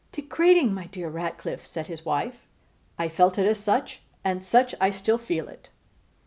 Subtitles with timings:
[0.13, 2.47] 'Degrading, my dear Ratcliffe!' said his wife.
[2.97, 5.69] 'I felt it as such; and such I still feel it.